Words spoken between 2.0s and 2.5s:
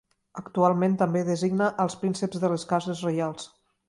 prínceps